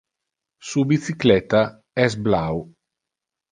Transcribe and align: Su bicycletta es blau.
Su 0.69 0.83
bicycletta 0.93 1.61
es 2.07 2.19
blau. 2.29 2.67